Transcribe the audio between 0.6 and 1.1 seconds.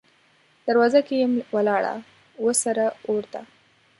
دروازه